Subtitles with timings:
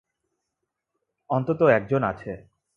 [1.29, 2.31] অন্তত একজন আছে।